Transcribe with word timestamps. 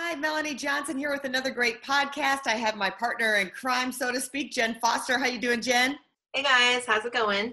Hi, 0.00 0.14
Melanie 0.14 0.54
Johnson 0.54 0.96
here 0.96 1.10
with 1.10 1.24
another 1.24 1.50
great 1.50 1.82
podcast. 1.82 2.46
I 2.46 2.54
have 2.54 2.76
my 2.76 2.88
partner 2.88 3.34
in 3.34 3.50
crime, 3.50 3.90
so 3.90 4.12
to 4.12 4.20
speak, 4.20 4.52
Jen 4.52 4.78
Foster. 4.80 5.18
How 5.18 5.26
you 5.26 5.40
doing, 5.40 5.60
Jen? 5.60 5.98
Hey 6.32 6.44
guys, 6.44 6.86
how's 6.86 7.04
it 7.04 7.12
going? 7.12 7.52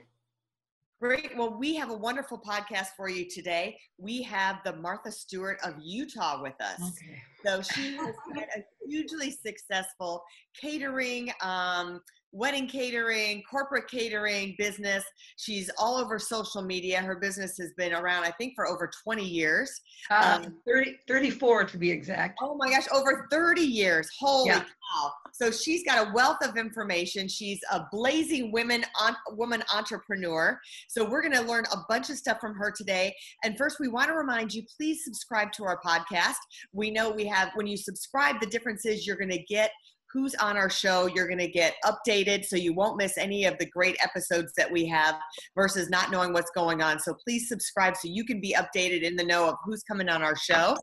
Great. 1.02 1.35
Well, 1.35 1.58
we 1.58 1.73
have 1.76 1.90
a 1.90 1.98
wonderful 1.98 2.40
podcast 2.40 2.90
for 2.95 3.09
you 3.09 3.27
today. 3.27 3.80
We 3.98 4.21
have 4.21 4.58
the 4.63 4.73
Martha 4.73 5.12
Stewart 5.12 5.58
of 5.63 5.73
Utah 5.81 6.40
with 6.44 6.54
us. 6.62 6.80
Okay. 6.80 7.20
So 7.44 7.63
she 7.63 7.98
has 7.98 8.13
had 8.35 8.48
a 8.55 8.63
hugely 8.88 9.32
successful 9.32 10.23
catering, 10.55 11.32
um, 11.41 11.99
wedding 12.35 12.67
catering, 12.67 13.41
corporate 13.49 13.88
catering 13.88 14.55
business. 14.57 15.03
She's 15.38 15.71
all 15.77 15.95
over 15.95 16.20
social 16.20 16.62
media. 16.62 16.99
Her 16.99 17.16
business 17.16 17.57
has 17.57 17.71
been 17.77 17.93
around, 17.93 18.26
I 18.26 18.31
think, 18.31 18.53
for 18.55 18.67
over 18.67 18.91
20 19.03 19.23
years. 19.23 19.71
Uh, 20.12 20.41
um, 20.43 20.55
30, 20.67 20.98
34 21.07 21.63
to 21.63 21.77
be 21.77 21.90
exact. 21.90 22.37
Oh 22.41 22.55
my 22.55 22.70
gosh, 22.70 22.87
over 22.93 23.27
30 23.32 23.62
years. 23.62 24.10
Holy 24.20 24.49
yeah. 24.49 24.60
cow. 24.60 25.12
So 25.32 25.49
she's 25.49 25.84
got 25.85 26.07
a 26.07 26.12
wealth 26.13 26.43
of 26.43 26.57
information. 26.57 27.29
She's 27.29 27.60
a 27.71 27.85
blazing 27.91 28.51
women 28.51 28.84
on, 28.99 29.15
woman 29.32 29.63
entrepreneur. 29.73 30.60
So 30.90 31.10
we're 31.10 31.21
going 31.21 31.34
to 31.35 31.41
learn 31.41 31.63
a 31.71 31.77
bunch 31.88 32.10
of 32.10 32.17
stuff 32.17 32.41
from 32.41 32.54
her 32.55 32.70
today. 32.70 33.15
And 33.45 33.57
first, 33.57 33.79
we 33.79 33.88
want 33.88 34.10
to 34.10 34.13
remind 34.13 34.54
you 34.54 34.63
please 34.76 35.05
subscribe 35.05 35.54
to 35.54 35.63
our 35.63 35.79
podcast. 35.85 36.35
We 36.73 36.91
know 36.91 37.12
we 37.12 37.26
have, 37.27 37.51
when 37.55 37.65
you 37.65 37.77
subscribe, 37.77 38.41
the 38.41 38.48
difference 38.48 38.85
is 38.85 39.07
you're 39.07 39.15
going 39.15 39.32
to 39.32 39.43
get 39.43 39.71
who's 40.11 40.35
on 40.35 40.57
our 40.57 40.70
show. 40.70 41.07
You're 41.07 41.27
going 41.27 41.39
to 41.39 41.48
get 41.48 41.75
updated 41.84 42.45
so 42.45 42.55
you 42.55 42.73
won't 42.73 42.98
miss 42.98 43.17
any 43.17 43.45
of 43.45 43.57
the 43.57 43.65
great 43.65 43.98
episodes 44.03 44.53
that 44.57 44.71
we 44.71 44.85
have 44.87 45.15
versus 45.55 45.89
not 45.89 46.11
knowing 46.11 46.34
what's 46.34 46.51
going 46.51 46.81
on. 46.81 46.99
So 46.99 47.13
please 47.13 47.49
subscribe 47.49 47.95
so 47.98 48.07
you 48.07 48.26
can 48.26 48.39
be 48.39 48.55
updated 48.55 49.01
in 49.01 49.15
the 49.15 49.23
know 49.23 49.49
of 49.49 49.55
who's 49.65 49.83
coming 49.83 50.09
on 50.09 50.23
our 50.23 50.35
show. 50.35 50.76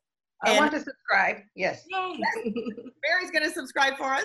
I 0.44 0.58
want 0.58 0.72
to 0.72 0.80
subscribe. 0.80 1.36
Yes. 1.54 1.84
Mary's 1.92 3.30
going 3.32 3.44
to 3.44 3.52
subscribe 3.52 3.96
for 3.96 4.12
us 4.12 4.24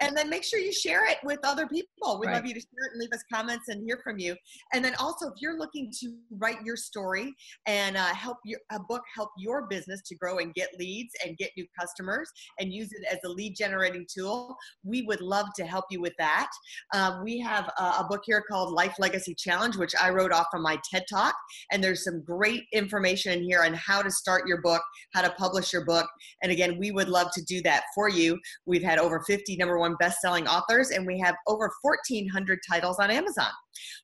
and 0.00 0.16
then 0.16 0.28
make 0.28 0.44
sure 0.44 0.58
you 0.58 0.72
share 0.72 1.06
it 1.10 1.18
with 1.24 1.38
other 1.44 1.66
people. 1.66 2.18
We'd 2.18 2.26
right. 2.26 2.34
love 2.34 2.46
you 2.46 2.54
to 2.54 2.60
share 2.60 2.86
it 2.86 2.92
and 2.92 3.00
leave 3.00 3.12
us 3.12 3.24
comments 3.32 3.68
and 3.68 3.82
hear 3.84 4.00
from 4.02 4.18
you. 4.18 4.36
And 4.72 4.84
then 4.84 4.94
also, 4.96 5.28
if 5.28 5.34
you're 5.38 5.58
looking 5.58 5.92
to 6.00 6.14
write 6.38 6.62
your 6.64 6.76
story 6.76 7.34
and 7.66 7.96
uh, 7.96 8.06
help 8.06 8.38
your 8.44 8.60
a 8.70 8.78
book 8.78 9.02
help 9.14 9.30
your 9.38 9.66
business 9.68 10.00
to 10.06 10.14
grow 10.16 10.38
and 10.38 10.54
get 10.54 10.68
leads 10.78 11.12
and 11.24 11.36
get 11.36 11.50
new 11.56 11.66
customers 11.78 12.30
and 12.58 12.72
use 12.72 12.90
it 12.92 13.04
as 13.10 13.18
a 13.24 13.28
lead 13.28 13.54
generating 13.56 14.06
tool, 14.12 14.56
we 14.84 15.02
would 15.02 15.20
love 15.20 15.46
to 15.56 15.64
help 15.64 15.84
you 15.90 16.00
with 16.00 16.14
that. 16.18 16.48
Um, 16.94 17.22
we 17.22 17.38
have 17.40 17.70
a, 17.78 17.82
a 17.82 18.06
book 18.08 18.22
here 18.24 18.42
called 18.48 18.72
Life 18.72 18.94
Legacy 18.98 19.34
Challenge, 19.34 19.76
which 19.76 19.94
I 20.00 20.10
wrote 20.10 20.32
off 20.32 20.46
from 20.50 20.62
my 20.62 20.78
TED 20.90 21.04
Talk, 21.10 21.34
and 21.72 21.82
there's 21.82 22.04
some 22.04 22.22
great 22.22 22.64
information 22.72 23.32
in 23.32 23.42
here 23.42 23.62
on 23.62 23.74
how 23.74 24.02
to 24.02 24.10
start 24.10 24.46
your 24.46 24.60
book, 24.60 24.82
how 25.12 25.22
to 25.22 25.30
publish 25.30 25.72
your 25.72 25.84
book, 25.84 26.06
and 26.42 26.52
again, 26.52 26.78
we 26.78 26.90
would 26.90 27.08
love 27.08 27.30
to 27.32 27.42
do 27.42 27.62
that 27.62 27.84
for 27.94 28.08
you. 28.08 28.38
We've 28.66 28.82
had 28.82 28.98
over 28.98 29.22
50 29.26 29.56
number 29.64 29.78
one 29.78 29.96
best-selling 29.96 30.46
authors, 30.46 30.90
and 30.90 31.06
we 31.06 31.18
have 31.18 31.34
over 31.46 31.70
1,400 31.82 32.58
titles 32.68 32.98
on 32.98 33.10
Amazon. 33.10 33.48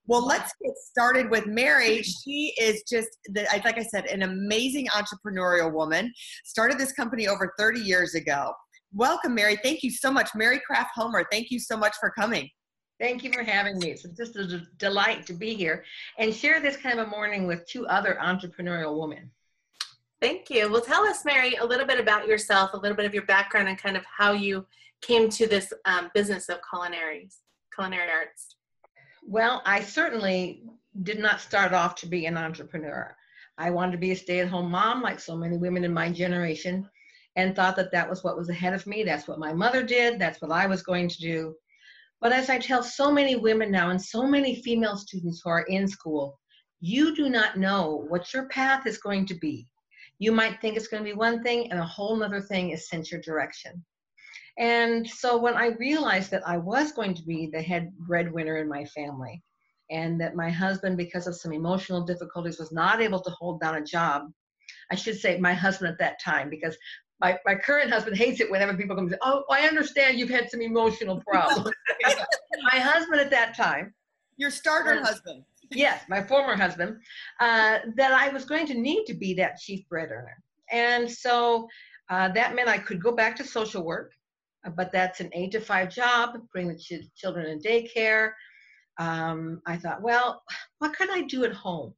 Well, 0.07 0.27
let's 0.27 0.53
get 0.63 0.73
started 0.77 1.31
with 1.31 1.47
Mary. 1.47 2.03
She 2.03 2.55
is 2.59 2.83
just, 2.89 3.11
the, 3.27 3.47
like 3.65 3.79
I 3.79 3.83
said, 3.83 4.07
an 4.07 4.23
amazing 4.23 4.89
entrepreneurial 4.89 5.73
woman. 5.73 6.13
Started 6.45 6.79
this 6.79 6.93
company 6.93 7.29
over 7.29 7.53
30 7.59 7.81
years 7.81 8.15
ago. 8.15 8.53
Welcome, 8.95 9.35
Mary. 9.35 9.57
Thank 9.63 9.83
you 9.83 9.91
so 9.91 10.11
much. 10.11 10.31
Mary 10.35 10.61
Crafts 10.67 10.93
Homer, 10.95 11.25
thank 11.31 11.51
you 11.51 11.61
so 11.61 11.77
much 11.77 11.95
for 12.01 12.11
coming. 12.11 12.49
Thank 12.99 13.23
you 13.23 13.33
for 13.33 13.43
having 13.43 13.79
me. 13.79 13.93
It's 13.93 14.03
just 14.17 14.37
a 14.37 14.63
delight 14.79 15.27
to 15.27 15.33
be 15.33 15.55
here 15.55 15.85
and 16.19 16.35
share 16.35 16.61
this 16.61 16.77
kind 16.77 16.99
of 16.99 17.07
a 17.07 17.11
morning 17.11 17.47
with 17.47 17.67
two 17.67 17.87
other 17.87 18.19
entrepreneurial 18.21 18.99
women. 19.01 19.31
Thank 20.21 20.51
you. 20.51 20.71
Well, 20.71 20.83
tell 20.83 21.05
us, 21.07 21.25
Mary, 21.25 21.55
a 21.55 21.65
little 21.65 21.87
bit 21.87 21.99
about 21.99 22.27
yourself, 22.27 22.75
a 22.75 22.77
little 22.77 22.97
bit 22.97 23.07
of 23.07 23.15
your 23.15 23.25
background, 23.25 23.69
and 23.69 23.79
kind 23.79 23.97
of 23.97 24.05
how 24.05 24.33
you 24.33 24.67
came 25.01 25.31
to 25.31 25.47
this 25.47 25.73
um, 25.87 26.11
business 26.15 26.49
of 26.49 26.59
culinary 26.69 27.31
culinary 27.75 28.11
arts? 28.11 28.57
Well, 29.23 29.63
I 29.65 29.81
certainly 29.81 30.65
did 31.03 31.19
not 31.19 31.41
start 31.41 31.73
off 31.73 31.95
to 31.97 32.07
be 32.07 32.27
an 32.27 32.37
entrepreneur. 32.37 33.17
I 33.59 33.71
wanted 33.71 33.93
to 33.93 33.99
be 33.99 34.11
a 34.13 34.17
stay-at-home 34.17 34.71
mom, 34.71 35.03
like 35.03 35.21
so 35.21 35.37
many 35.37 35.57
women 35.57 35.85
in 35.85 35.93
my 35.93 36.11
generation, 36.11 36.89
and 37.37 37.55
thought 37.55 37.77
that 37.77 37.93
that 37.93 38.09
was 38.09 38.25
what 38.25 38.37
was 38.37 38.49
ahead 38.49 38.75
of 38.75 38.87
me. 38.87 39.05
That's 39.05 39.29
what 39.29 39.39
my 39.39 39.53
mother 39.53 39.83
did. 39.83 40.19
That's 40.19 40.43
what 40.43 40.51
I 40.51 40.67
was 40.67 40.83
going 40.83 41.09
to 41.09 41.19
do. 41.21 41.55
But 42.21 42.33
as 42.33 42.51
I 42.51 42.59
tell 42.59 42.83
so 42.83 43.11
many 43.11 43.37
women 43.37 43.71
now, 43.71 43.91
and 43.91 44.03
so 44.03 44.27
many 44.27 44.61
female 44.63 44.97
students 44.97 45.41
who 45.43 45.51
are 45.51 45.63
in 45.63 45.87
school, 45.87 46.39
you 46.81 47.15
do 47.15 47.31
not 47.31 47.59
know 47.59 48.05
what 48.09 48.33
your 48.35 48.47
path 48.49 48.87
is 48.87 48.99
going 48.99 49.27
to 49.27 49.35
be. 49.35 49.67
You 50.21 50.33
might 50.33 50.61
think 50.61 50.77
it's 50.77 50.87
going 50.87 51.03
to 51.03 51.11
be 51.11 51.17
one 51.17 51.43
thing, 51.43 51.71
and 51.71 51.81
a 51.81 51.85
whole 51.85 52.23
other 52.23 52.41
thing 52.41 52.71
is 52.71 52.89
sent 52.89 53.11
your 53.11 53.21
direction. 53.23 53.85
And 54.59 55.09
so 55.09 55.39
when 55.39 55.55
I 55.55 55.69
realized 55.79 56.31
that 56.31 56.47
I 56.47 56.59
was 56.59 56.93
going 56.93 57.15
to 57.15 57.23
be 57.23 57.49
the 57.51 57.63
head 57.63 57.91
breadwinner 57.99 58.59
in 58.59 58.69
my 58.69 58.85
family, 58.85 59.43
and 59.91 60.21
that 60.21 60.37
my 60.37 60.51
husband, 60.51 60.99
because 60.99 61.27
of 61.27 61.35
some 61.37 61.53
emotional 61.53 62.03
difficulties, 62.03 62.59
was 62.59 62.71
not 62.71 63.01
able 63.01 63.21
to 63.21 63.31
hold 63.31 63.61
down 63.61 63.77
a 63.77 63.85
job, 63.85 64.31
I 64.93 64.95
should 64.95 65.19
say 65.19 65.39
my 65.39 65.55
husband 65.55 65.91
at 65.91 65.99
that 65.99 66.21
time, 66.21 66.51
because 66.51 66.77
my, 67.21 67.39
my 67.47 67.55
current 67.55 67.91
husband 67.91 68.17
hates 68.17 68.41
it 68.41 68.51
whenever 68.51 68.75
people 68.75 68.97
come 68.97 69.07
and 69.07 69.13
say, 69.13 69.19
Oh, 69.23 69.45
I 69.51 69.67
understand 69.67 70.19
you've 70.19 70.31
had 70.31 70.51
some 70.51 70.61
emotional 70.61 71.23
problems. 71.27 71.71
my 72.73 72.79
husband 72.79 73.21
at 73.21 73.31
that 73.31 73.57
time. 73.57 73.95
Your 74.37 74.51
starter 74.51 75.01
husband. 75.01 75.45
Yes, 75.71 76.03
my 76.09 76.23
former 76.23 76.57
husband, 76.57 76.97
uh, 77.41 77.79
that 77.97 78.13
I 78.13 78.29
was 78.31 78.45
going 78.45 78.67
to 78.67 78.75
need 78.75 79.05
to 79.07 79.15
be 79.15 79.35
that 79.35 79.59
chief 79.59 79.89
bread 79.89 80.11
earner. 80.11 80.37
And 80.71 81.11
so 81.11 81.69
uh, 82.09 82.29
that 82.33 82.55
meant 82.55 82.69
I 82.69 82.79
could 82.79 83.03
go 83.03 83.13
back 83.13 83.37
to 83.37 83.45
social 83.45 83.85
work 83.85 84.13
but 84.77 84.93
that's 84.93 85.21
an 85.21 85.31
eight 85.33 85.53
to 85.53 85.61
five 85.61 85.91
job, 85.91 86.37
bring 86.53 86.69
the 86.69 86.77
ch- 86.77 87.09
children 87.17 87.47
in 87.47 87.61
daycare. 87.61 88.33
Um, 88.99 89.61
I 89.67 89.77
thought, 89.77 90.03
well, 90.03 90.43
what 90.79 90.95
could 90.95 91.11
I 91.11 91.23
do 91.23 91.45
at 91.45 91.53
home? 91.53 91.95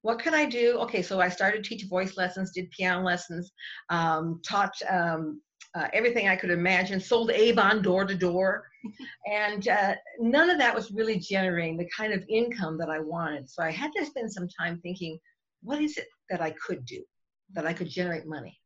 What 0.00 0.18
could 0.18 0.34
I 0.34 0.46
do? 0.46 0.78
Okay, 0.80 1.02
so 1.02 1.20
I 1.20 1.28
started 1.28 1.62
teach 1.62 1.84
voice 1.84 2.16
lessons, 2.16 2.52
did 2.52 2.70
piano 2.70 3.04
lessons, 3.04 3.52
um, 3.88 4.40
taught 4.44 4.74
um, 4.90 5.40
uh, 5.74 5.88
everything 5.92 6.28
I 6.28 6.36
could 6.36 6.50
imagine, 6.50 7.00
sold 7.00 7.30
Avon 7.30 7.82
door 7.82 8.04
to 8.04 8.14
door. 8.14 8.64
And 9.32 9.68
uh, 9.68 9.94
none 10.18 10.50
of 10.50 10.58
that 10.58 10.74
was 10.74 10.90
really 10.90 11.16
generating 11.16 11.76
the 11.76 11.88
kind 11.96 12.12
of 12.12 12.24
income 12.28 12.76
that 12.78 12.90
I 12.90 12.98
wanted. 12.98 13.48
So 13.48 13.62
I 13.62 13.70
had 13.70 13.92
to 13.92 14.04
spend 14.04 14.32
some 14.32 14.48
time 14.48 14.80
thinking, 14.80 15.20
what 15.62 15.80
is 15.80 15.96
it 15.98 16.08
that 16.30 16.40
I 16.40 16.50
could 16.50 16.84
do, 16.84 17.04
that 17.52 17.64
I 17.64 17.72
could 17.72 17.88
generate 17.88 18.26
money? 18.26 18.58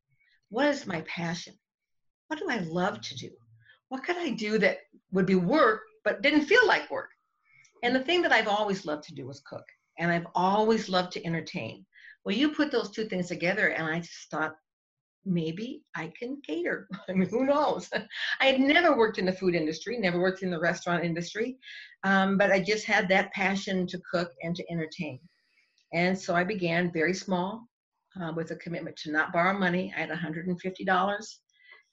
What 0.49 0.69
is 0.69 0.87
my 0.87 1.03
passion? 1.03 1.53
what 2.29 2.39
do 2.39 2.49
I 2.49 2.59
love 2.59 3.01
to 3.03 3.17
do? 3.17 3.31
What 3.89 4.05
could 4.05 4.17
I 4.17 4.31
do 4.31 4.59
that 4.59 4.79
would 5.13 5.27
be 5.27 5.37
work 5.37 5.83
but 6.05 6.23
didn't 6.23 6.47
feel 6.47 6.67
like 6.67 6.91
work? 6.91 7.11
And 7.83 7.95
the 7.95 8.03
thing 8.03 8.23
that 8.23 8.33
I've 8.33 8.49
always 8.49 8.87
loved 8.87 9.05
to 9.05 9.15
do 9.15 9.27
was 9.27 9.43
cook, 9.47 9.65
and 9.99 10.11
I've 10.11 10.27
always 10.35 10.89
loved 10.89 11.13
to 11.13 11.25
entertain. 11.25 11.85
Well, 12.25 12.35
you 12.35 12.51
put 12.51 12.73
those 12.73 12.91
two 12.91 13.05
things 13.05 13.29
together, 13.29 13.69
and 13.69 13.87
I 13.87 14.01
just 14.01 14.31
thought, 14.31 14.57
maybe 15.27 15.83
I 15.95 16.13
can 16.19 16.41
cater. 16.47 16.89
I 17.09 17.13
mean, 17.13 17.29
who 17.29 17.45
knows? 17.45 17.91
I 18.41 18.47
had 18.47 18.61
never 18.61 18.97
worked 18.97 19.19
in 19.19 19.27
the 19.27 19.33
food 19.33 19.55
industry, 19.55 19.99
never 19.99 20.21
worked 20.21 20.43
in 20.43 20.51
the 20.51 20.59
restaurant 20.59 21.05
industry, 21.05 21.59
um, 22.05 22.39
but 22.39 22.51
I 22.51 22.61
just 22.61 22.87
had 22.87 23.09
that 23.09 23.33
passion 23.33 23.87
to 23.89 24.01
cook 24.11 24.33
and 24.43 24.55
to 24.57 24.65
entertain. 24.71 25.21
And 25.93 26.19
so 26.19 26.35
I 26.35 26.45
began 26.45 26.93
very 26.93 27.15
small 27.15 27.69
uh, 28.21 28.33
with 28.35 28.51
a 28.51 28.57
commitment 28.57 28.97
to 28.97 29.13
not 29.13 29.33
borrow 29.33 29.59
money. 29.59 29.93
I 29.97 30.01
had 30.01 30.11
$150 30.11 31.37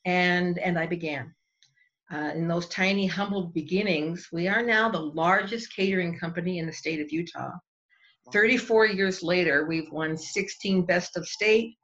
and 0.05 0.59
and 0.59 0.77
I 0.77 0.87
began. 0.87 1.33
Uh, 2.11 2.31
in 2.35 2.47
those 2.47 2.67
tiny, 2.67 3.07
humble 3.07 3.47
beginnings, 3.47 4.27
we 4.31 4.47
are 4.47 4.61
now 4.61 4.89
the 4.89 4.99
largest 4.99 5.75
catering 5.75 6.17
company 6.17 6.59
in 6.59 6.65
the 6.67 6.73
state 6.73 6.99
of 6.99 7.11
Utah. 7.11 7.51
34 8.31 8.87
years 8.87 9.23
later, 9.23 9.65
we've 9.65 9.91
won 9.91 10.15
16 10.15 10.85
Best 10.85 11.17
of 11.17 11.27
State, 11.27 11.75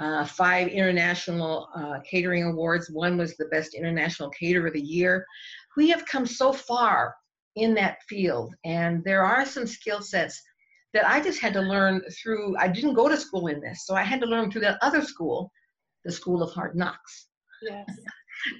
uh, 0.00 0.24
five 0.24 0.68
international 0.68 1.68
uh, 1.74 2.00
catering 2.10 2.44
awards. 2.44 2.90
One 2.90 3.16
was 3.16 3.36
the 3.36 3.46
Best 3.46 3.74
International 3.74 4.30
Caterer 4.30 4.68
of 4.68 4.72
the 4.72 4.80
Year. 4.80 5.24
We 5.76 5.90
have 5.90 6.06
come 6.06 6.26
so 6.26 6.52
far 6.52 7.14
in 7.56 7.74
that 7.74 7.98
field, 8.08 8.54
and 8.64 9.04
there 9.04 9.22
are 9.24 9.44
some 9.44 9.66
skill 9.66 10.02
sets 10.02 10.40
that 10.94 11.06
I 11.06 11.20
just 11.20 11.40
had 11.40 11.52
to 11.52 11.60
learn 11.60 12.02
through. 12.22 12.56
I 12.58 12.68
didn't 12.68 12.94
go 12.94 13.08
to 13.08 13.16
school 13.16 13.48
in 13.48 13.60
this, 13.60 13.86
so 13.86 13.94
I 13.94 14.02
had 14.02 14.20
to 14.20 14.26
learn 14.26 14.50
through 14.50 14.62
that 14.62 14.78
other 14.82 15.02
school, 15.02 15.52
the 16.04 16.12
School 16.12 16.42
of 16.42 16.52
Hard 16.52 16.74
Knocks. 16.74 17.28
Yes. 17.62 17.88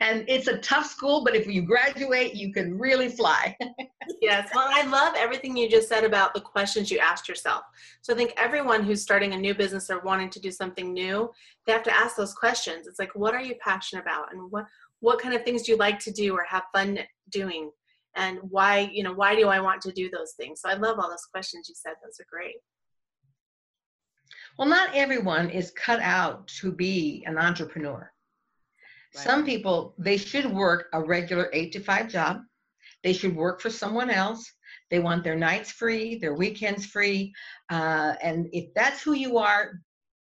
And 0.00 0.24
it's 0.28 0.46
a 0.46 0.58
tough 0.58 0.86
school, 0.86 1.24
but 1.24 1.34
if 1.34 1.46
you 1.46 1.62
graduate, 1.62 2.34
you 2.34 2.52
can 2.52 2.78
really 2.78 3.08
fly. 3.08 3.56
yes. 4.20 4.50
Well, 4.54 4.68
I 4.68 4.84
love 4.86 5.14
everything 5.16 5.56
you 5.56 5.68
just 5.68 5.88
said 5.88 6.04
about 6.04 6.34
the 6.34 6.40
questions 6.40 6.90
you 6.90 6.98
asked 6.98 7.28
yourself. 7.28 7.62
So 8.02 8.12
I 8.12 8.16
think 8.16 8.34
everyone 8.36 8.82
who's 8.82 9.02
starting 9.02 9.32
a 9.32 9.38
new 9.38 9.54
business 9.54 9.90
or 9.90 10.00
wanting 10.00 10.30
to 10.30 10.40
do 10.40 10.50
something 10.50 10.92
new, 10.92 11.30
they 11.66 11.72
have 11.72 11.82
to 11.84 11.96
ask 11.96 12.16
those 12.16 12.34
questions. 12.34 12.86
It's 12.86 12.98
like, 12.98 13.14
what 13.14 13.34
are 13.34 13.42
you 13.42 13.54
passionate 13.60 14.02
about, 14.02 14.32
and 14.32 14.50
what 14.50 14.66
what 15.00 15.20
kind 15.20 15.34
of 15.34 15.44
things 15.44 15.62
do 15.62 15.72
you 15.72 15.78
like 15.78 15.98
to 16.00 16.10
do 16.10 16.34
or 16.34 16.44
have 16.44 16.64
fun 16.74 16.98
doing, 17.30 17.70
and 18.16 18.38
why 18.42 18.90
you 18.92 19.02
know 19.02 19.12
why 19.12 19.34
do 19.34 19.48
I 19.48 19.60
want 19.60 19.80
to 19.82 19.92
do 19.92 20.10
those 20.10 20.32
things? 20.32 20.60
So 20.60 20.68
I 20.68 20.74
love 20.74 20.98
all 20.98 21.08
those 21.08 21.26
questions 21.32 21.68
you 21.68 21.74
said. 21.74 21.94
Those 22.02 22.20
are 22.20 22.26
great. 22.30 22.56
Well, 24.58 24.68
not 24.68 24.94
everyone 24.94 25.48
is 25.48 25.70
cut 25.70 26.00
out 26.00 26.46
to 26.60 26.70
be 26.70 27.24
an 27.26 27.38
entrepreneur. 27.38 28.12
Right. 29.14 29.24
Some 29.24 29.44
people, 29.44 29.94
they 29.98 30.16
should 30.16 30.46
work 30.46 30.86
a 30.92 31.02
regular 31.02 31.50
eight 31.52 31.72
to 31.72 31.80
five 31.80 32.08
job. 32.08 32.40
They 33.02 33.12
should 33.12 33.34
work 33.34 33.60
for 33.60 33.70
someone 33.70 34.10
else. 34.10 34.50
They 34.90 34.98
want 34.98 35.24
their 35.24 35.36
nights 35.36 35.70
free, 35.70 36.18
their 36.18 36.34
weekends 36.34 36.86
free. 36.86 37.32
Uh, 37.70 38.14
and 38.22 38.48
if 38.52 38.72
that's 38.74 39.02
who 39.02 39.14
you 39.14 39.38
are, 39.38 39.80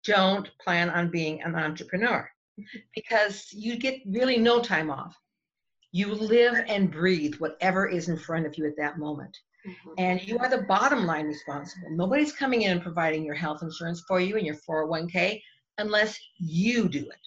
don't 0.04 0.50
plan 0.62 0.90
on 0.90 1.10
being 1.10 1.42
an 1.42 1.54
entrepreneur 1.54 2.28
because 2.94 3.48
you 3.52 3.76
get 3.76 4.00
really 4.06 4.38
no 4.38 4.60
time 4.60 4.90
off. 4.90 5.16
You 5.92 6.08
live 6.14 6.64
and 6.68 6.90
breathe 6.90 7.36
whatever 7.36 7.86
is 7.86 8.08
in 8.08 8.18
front 8.18 8.46
of 8.46 8.58
you 8.58 8.66
at 8.66 8.76
that 8.76 8.98
moment. 8.98 9.36
Mm-hmm. 9.66 9.90
And 9.98 10.26
you 10.26 10.38
are 10.38 10.48
the 10.48 10.62
bottom 10.62 11.06
line 11.06 11.26
responsible. 11.26 11.90
Nobody's 11.90 12.32
coming 12.32 12.62
in 12.62 12.72
and 12.72 12.82
providing 12.82 13.24
your 13.24 13.34
health 13.34 13.62
insurance 13.62 14.04
for 14.06 14.20
you 14.20 14.36
and 14.36 14.46
your 14.46 14.56
401k 14.56 15.40
unless 15.78 16.18
you 16.38 16.88
do 16.88 17.00
it. 17.00 17.18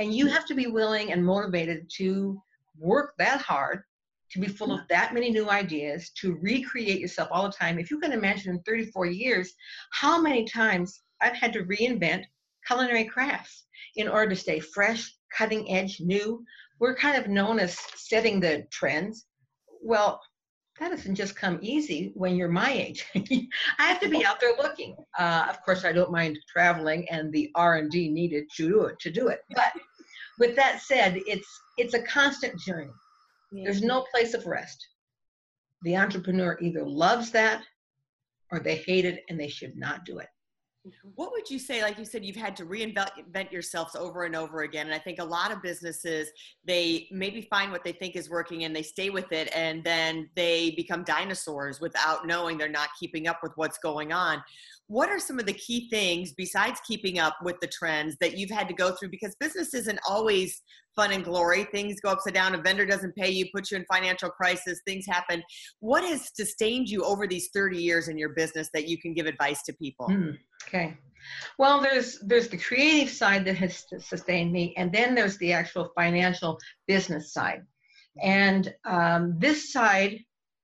And 0.00 0.14
you 0.14 0.26
have 0.26 0.46
to 0.46 0.54
be 0.54 0.66
willing 0.66 1.12
and 1.12 1.24
motivated 1.24 1.90
to 1.96 2.40
work 2.78 3.14
that 3.18 3.40
hard, 3.40 3.82
to 4.30 4.40
be 4.40 4.46
full 4.46 4.72
of 4.72 4.86
that 4.88 5.14
many 5.14 5.30
new 5.30 5.48
ideas, 5.48 6.10
to 6.20 6.38
recreate 6.40 7.00
yourself 7.00 7.28
all 7.32 7.44
the 7.44 7.52
time. 7.52 7.78
If 7.78 7.90
you 7.90 7.98
can 7.98 8.12
imagine 8.12 8.54
in 8.54 8.62
34 8.62 9.06
years, 9.06 9.52
how 9.92 10.20
many 10.20 10.44
times 10.44 11.02
I've 11.20 11.34
had 11.34 11.52
to 11.54 11.64
reinvent 11.64 12.24
culinary 12.66 13.04
crafts 13.04 13.64
in 13.96 14.08
order 14.08 14.30
to 14.30 14.36
stay 14.36 14.60
fresh, 14.60 15.14
cutting 15.36 15.70
edge, 15.70 16.00
new. 16.00 16.44
We're 16.78 16.94
kind 16.94 17.16
of 17.16 17.28
known 17.28 17.58
as 17.58 17.78
setting 17.96 18.40
the 18.40 18.66
trends. 18.70 19.26
Well, 19.82 20.20
that 20.78 20.90
doesn't 20.90 21.14
just 21.14 21.34
come 21.34 21.58
easy 21.60 22.12
when 22.14 22.36
you're 22.36 22.48
my 22.48 22.72
age. 22.72 23.06
I 23.14 23.86
have 23.86 24.00
to 24.00 24.08
be 24.08 24.24
out 24.24 24.40
there 24.40 24.54
looking. 24.56 24.96
Uh, 25.18 25.46
of 25.48 25.62
course, 25.64 25.84
I 25.84 25.92
don't 25.92 26.12
mind 26.12 26.38
traveling 26.48 27.08
and 27.10 27.32
the 27.32 27.50
R 27.54 27.76
and 27.76 27.90
D 27.90 28.08
needed 28.08 28.44
to 28.56 28.68
do 28.68 28.82
it. 28.84 28.98
To 29.00 29.10
do 29.10 29.28
it, 29.28 29.40
but 29.54 29.72
with 30.38 30.54
that 30.56 30.80
said, 30.80 31.20
it's 31.26 31.48
it's 31.76 31.94
a 31.94 32.02
constant 32.02 32.58
journey. 32.60 32.92
Yeah. 33.52 33.64
There's 33.64 33.82
no 33.82 34.04
place 34.12 34.34
of 34.34 34.46
rest. 34.46 34.86
The 35.82 35.96
entrepreneur 35.96 36.58
either 36.60 36.84
loves 36.84 37.30
that 37.32 37.62
or 38.50 38.60
they 38.60 38.76
hate 38.76 39.04
it 39.04 39.24
and 39.28 39.38
they 39.38 39.48
should 39.48 39.76
not 39.76 40.04
do 40.04 40.18
it. 40.18 40.28
What 41.14 41.30
would 41.32 41.50
you 41.50 41.58
say? 41.58 41.82
Like 41.82 41.98
you 41.98 42.04
said, 42.04 42.24
you've 42.24 42.36
had 42.36 42.56
to 42.56 42.64
reinvent 42.64 43.52
yourselves 43.52 43.94
over 43.94 44.24
and 44.24 44.34
over 44.34 44.62
again. 44.62 44.86
And 44.86 44.94
I 44.94 44.98
think 44.98 45.18
a 45.20 45.24
lot 45.24 45.52
of 45.52 45.62
businesses, 45.62 46.28
they 46.64 47.08
maybe 47.10 47.42
find 47.42 47.72
what 47.72 47.84
they 47.84 47.92
think 47.92 48.16
is 48.16 48.30
working 48.30 48.64
and 48.64 48.74
they 48.74 48.82
stay 48.82 49.10
with 49.10 49.32
it. 49.32 49.50
And 49.54 49.82
then 49.84 50.28
they 50.36 50.72
become 50.76 51.04
dinosaurs 51.04 51.80
without 51.80 52.26
knowing 52.26 52.58
they're 52.58 52.68
not 52.68 52.90
keeping 52.98 53.26
up 53.26 53.40
with 53.42 53.52
what's 53.56 53.78
going 53.78 54.12
on. 54.12 54.42
What 54.86 55.10
are 55.10 55.18
some 55.18 55.38
of 55.38 55.46
the 55.46 55.52
key 55.52 55.88
things 55.90 56.32
besides 56.32 56.80
keeping 56.86 57.18
up 57.18 57.36
with 57.42 57.60
the 57.60 57.66
trends 57.66 58.16
that 58.20 58.38
you've 58.38 58.50
had 58.50 58.68
to 58.68 58.74
go 58.74 58.92
through? 58.92 59.10
Because 59.10 59.36
business 59.38 59.74
isn't 59.74 59.98
always 60.08 60.62
fun 60.98 61.12
and 61.12 61.24
glory. 61.24 61.62
Things 61.70 62.00
go 62.00 62.10
upside 62.10 62.34
down. 62.34 62.56
A 62.56 62.58
vendor 62.58 62.84
doesn't 62.84 63.14
pay 63.14 63.30
you, 63.30 63.46
puts 63.54 63.70
you 63.70 63.76
in 63.76 63.84
financial 63.84 64.28
crisis. 64.28 64.80
Things 64.84 65.06
happen. 65.06 65.44
What 65.78 66.02
has 66.02 66.30
sustained 66.34 66.88
you 66.88 67.04
over 67.04 67.28
these 67.28 67.50
30 67.54 67.80
years 67.80 68.08
in 68.08 68.18
your 68.18 68.30
business 68.30 68.68
that 68.74 68.88
you 68.88 68.98
can 68.98 69.14
give 69.14 69.26
advice 69.26 69.62
to 69.64 69.72
people? 69.74 70.08
Mm. 70.08 70.36
Okay. 70.66 70.98
Well, 71.56 71.80
there's 71.80 72.18
there's 72.20 72.48
the 72.48 72.58
creative 72.58 73.10
side 73.10 73.44
that 73.44 73.56
has 73.56 73.84
sustained 73.98 74.50
me, 74.52 74.74
and 74.76 74.92
then 74.92 75.14
there's 75.14 75.38
the 75.38 75.52
actual 75.52 75.92
financial 75.94 76.58
business 76.86 77.32
side. 77.32 77.62
And 78.20 78.74
um, 78.84 79.34
this 79.38 79.72
side, 79.72 80.18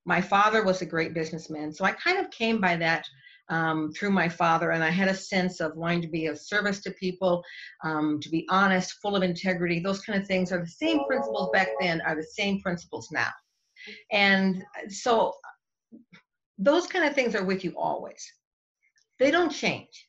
my 0.04 0.20
father 0.20 0.64
was 0.64 0.82
a 0.82 0.86
great 0.86 1.14
businessman, 1.14 1.72
so 1.72 1.84
I 1.84 1.92
kind 1.92 2.18
of 2.18 2.30
came 2.30 2.60
by 2.60 2.76
that 2.76 3.04
um, 3.48 3.92
through 3.92 4.10
my 4.10 4.28
father, 4.28 4.70
and 4.70 4.82
I 4.82 4.90
had 4.90 5.08
a 5.08 5.14
sense 5.14 5.60
of 5.60 5.76
wanting 5.76 6.02
to 6.02 6.08
be 6.08 6.26
of 6.26 6.38
service 6.38 6.80
to 6.82 6.90
people, 6.92 7.42
um, 7.84 8.20
to 8.20 8.28
be 8.28 8.46
honest, 8.50 9.00
full 9.02 9.16
of 9.16 9.22
integrity. 9.22 9.80
Those 9.80 10.00
kind 10.00 10.20
of 10.20 10.26
things 10.26 10.52
are 10.52 10.60
the 10.60 10.66
same 10.66 11.04
principles 11.06 11.50
back 11.52 11.68
then, 11.80 12.00
are 12.02 12.16
the 12.16 12.22
same 12.22 12.60
principles 12.60 13.08
now. 13.12 13.30
And 14.10 14.64
so 14.88 15.34
those 16.58 16.86
kind 16.86 17.04
of 17.04 17.14
things 17.14 17.34
are 17.34 17.44
with 17.44 17.64
you 17.64 17.74
always. 17.76 18.24
They 19.18 19.30
don't 19.30 19.50
change. 19.50 20.08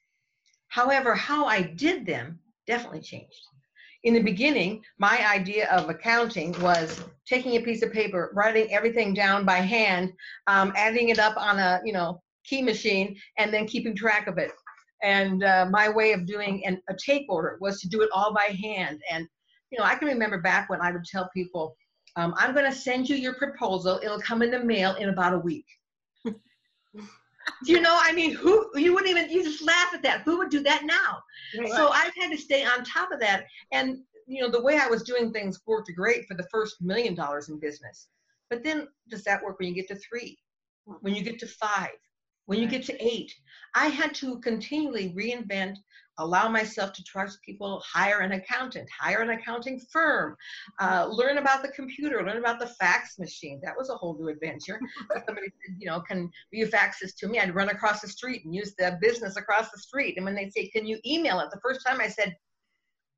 However, 0.70 1.16
how 1.16 1.46
I 1.46 1.62
did 1.62 2.06
them 2.06 2.40
definitely 2.68 3.02
changed. 3.02 3.42
In 4.04 4.14
the 4.14 4.22
beginning, 4.22 4.84
my 5.00 5.28
idea 5.28 5.68
of 5.72 5.90
accounting 5.90 6.52
was 6.62 7.04
taking 7.28 7.56
a 7.56 7.62
piece 7.62 7.82
of 7.82 7.92
paper, 7.92 8.32
writing 8.36 8.72
everything 8.72 9.16
down 9.16 9.46
by 9.46 9.58
hand, 9.58 10.14
um, 10.46 10.74
adding 10.76 11.10
it 11.10 11.18
up 11.18 11.36
on 11.38 11.58
a 11.58 11.82
you 11.84 11.92
know 11.92 12.22
key 12.48 12.62
machine, 12.62 13.16
and 13.38 13.54
then 13.54 13.68
keeping 13.68 13.96
track 13.96 14.28
of 14.28 14.38
it. 14.38 14.52
And 15.04 15.44
uh, 15.44 15.68
my 15.70 15.90
way 15.90 16.14
of 16.14 16.26
doing 16.26 16.66
an, 16.66 16.82
a 16.90 16.96
take 16.96 17.26
order 17.30 17.58
was 17.62 17.80
to 17.82 17.90
do 17.90 18.02
it 18.02 18.10
all 18.14 18.34
by 18.34 18.56
hand. 18.62 19.02
And 19.12 19.28
you 19.72 19.80
know, 19.80 19.86
I 19.86 19.96
can 19.96 20.08
remember 20.08 20.42
back 20.42 20.70
when 20.70 20.82
I 20.82 20.92
would 20.92 21.06
tell 21.06 21.30
people, 21.34 21.76
um, 22.16 22.34
"I'm 22.38 22.54
going 22.54 22.70
to 22.70 22.78
send 22.78 23.10
you 23.10 23.16
your 23.16 23.36
proposal. 23.36 24.00
It'll 24.04 24.22
come 24.22 24.42
in 24.42 24.52
the 24.52 24.60
mail 24.60 24.96
in 24.96 25.10
about 25.10 25.34
a 25.34 25.40
week." 25.40 25.66
you 27.66 27.82
know, 27.82 27.98
I 28.02 28.12
mean, 28.14 28.34
who 28.34 28.70
you 28.76 28.94
wouldn't 28.94 29.12
even 29.12 29.30
you 29.30 29.44
just 29.44 29.64
laugh 29.64 29.94
at 29.94 30.02
that. 30.04 30.22
Who 30.22 30.38
would 30.38 30.50
do 30.50 30.62
that 30.64 30.84
now? 30.86 31.22
Right. 31.60 31.72
So 31.72 31.90
I've 31.90 32.14
had 32.20 32.32
to 32.32 32.38
stay 32.38 32.66
on 32.66 32.84
top 32.84 33.12
of 33.12 33.20
that. 33.20 33.46
And 33.72 34.00
you 34.28 34.42
know, 34.42 34.50
the 34.50 34.62
way 34.62 34.80
I 34.80 34.88
was 34.88 35.04
doing 35.04 35.32
things 35.32 35.60
worked 35.66 35.92
great 35.96 36.26
for 36.26 36.34
the 36.36 36.48
first 36.52 36.82
million 36.82 37.14
dollars 37.14 37.50
in 37.50 37.60
business. 37.60 38.08
But 38.50 38.64
then 38.64 38.88
does 39.10 39.24
that 39.24 39.44
work 39.44 39.60
when 39.60 39.70
you 39.70 39.76
get 39.76 39.88
to 39.90 39.96
three? 39.96 40.38
When 41.02 41.16
you 41.16 41.24
get 41.24 41.40
to 41.40 41.48
five? 41.48 41.90
When 42.46 42.60
you 42.60 42.68
get 42.68 42.84
to 42.86 43.04
eight? 43.04 43.34
I 43.74 43.88
had 43.88 44.14
to 44.16 44.40
continually 44.40 45.14
reinvent 45.18 45.78
allow 46.18 46.48
myself 46.48 46.94
to 46.94 47.04
trust 47.04 47.42
people, 47.42 47.84
hire 47.86 48.20
an 48.20 48.32
accountant, 48.34 48.88
hire 48.90 49.22
an 49.22 49.32
accounting 49.32 49.80
firm, 49.92 50.36
uh, 50.80 51.08
learn 51.10 51.38
about 51.38 51.62
the 51.62 51.70
computer, 51.70 52.26
learn 52.26 52.38
about 52.38 52.60
the 52.60 52.68
fax 52.68 53.20
machine. 53.20 53.60
That 53.64 53.78
was 53.78 53.90
a 53.90 53.96
whole 53.96 54.18
new 54.18 54.30
adventure. 54.30 54.80
Somebody 55.28 55.48
said, 55.48 55.76
you 55.78 55.88
know, 55.88 56.02
can 56.02 56.30
you 56.52 56.68
fax 56.68 57.00
this 57.00 57.14
to 57.16 57.28
me? 57.28 57.40
I'd 57.40 57.56
run 57.56 57.70
across 57.70 58.02
the 58.02 58.08
street 58.08 58.46
and 58.46 58.56
use 58.56 58.76
the 58.78 58.98
business 59.02 59.38
across 59.38 59.72
the 59.72 59.80
street. 59.80 60.16
And 60.18 60.26
when 60.26 60.36
they 60.36 60.50
say, 60.50 60.68
can 60.68 60.86
you 60.86 61.00
email 61.06 61.40
it? 61.40 61.50
The 61.52 61.62
first 61.62 61.86
time 61.86 62.00
I 62.00 62.08
said, 62.08 62.36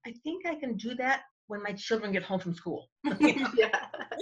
I 0.05 0.13
think 0.24 0.46
I 0.46 0.55
can 0.55 0.75
do 0.77 0.96
that 0.96 1.22
when 1.48 1.63
my 1.63 1.72
children 1.74 2.12
get 2.12 2.24
home 2.24 2.39
from 2.39 2.54
school. 2.54 2.89
yeah. 3.20 3.48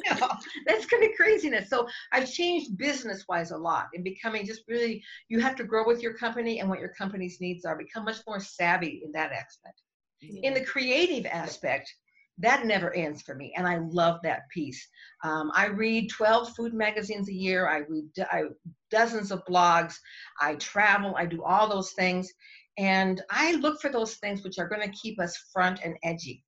You 0.06 0.20
know, 0.20 0.30
that's 0.66 0.86
kind 0.86 1.04
of 1.04 1.12
craziness. 1.18 1.70
So 1.70 1.88
I've 2.12 2.32
changed 2.32 2.78
business 2.78 3.26
wise 3.28 3.52
a 3.52 3.58
lot 3.58 3.88
in 3.94 4.04
becoming 4.04 4.46
just 4.46 4.62
really, 4.68 5.04
you 5.30 5.40
have 5.40 5.56
to 5.58 5.64
grow 5.64 5.86
with 5.86 6.02
your 6.02 6.14
company 6.14 6.60
and 6.60 6.70
what 6.70 6.80
your 6.80 6.94
company's 6.98 7.38
needs 7.42 7.66
are, 7.66 7.78
become 7.78 8.06
much 8.06 8.20
more 8.28 8.40
savvy 8.40 9.02
in 9.04 9.12
that 9.14 9.32
aspect. 9.32 9.82
Yeah. 10.22 10.50
In 10.50 10.54
the 10.54 10.64
creative 10.64 11.26
aspect, 11.26 11.92
that 12.38 12.66
never 12.66 12.94
ends 12.94 13.22
for 13.22 13.34
me 13.34 13.54
and 13.56 13.66
i 13.68 13.78
love 13.78 14.20
that 14.24 14.42
piece 14.50 14.88
um, 15.24 15.52
i 15.56 15.68
read 15.68 16.10
12 16.10 16.54
food 16.56 16.74
magazines 16.74 17.30
a 17.30 17.34
year 17.34 17.68
i 17.68 17.78
read 17.88 18.10
I, 18.32 18.44
dozens 18.92 19.32
of 19.32 19.46
blogs 19.46 19.96
i 20.42 20.56
travel 20.56 21.16
i 21.18 21.26
do 21.26 21.44
all 21.44 21.70
those 21.70 21.94
things 21.94 22.32
and 22.78 23.22
i 23.30 23.54
look 23.54 23.80
for 23.80 23.90
those 23.90 24.16
things 24.16 24.44
which 24.44 24.60
are 24.60 24.68
going 24.68 24.82
to 24.82 24.98
keep 24.98 25.20
us 25.20 25.38
front 25.54 25.80
and 25.84 25.96
edgy 26.04 26.44